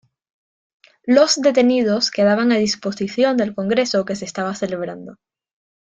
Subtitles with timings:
[1.03, 5.17] Los detenidos quedaban a disposición del congreso que se estaba celebrando.